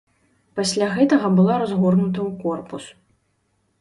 Пасля 0.59 0.87
гэтага 0.95 1.27
была 1.39 1.59
разгорнута 1.65 2.19
ў 2.27 2.29
корпус. 2.47 2.83